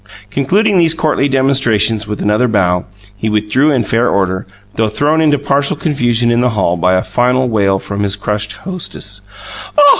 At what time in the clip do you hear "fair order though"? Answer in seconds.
3.83-4.89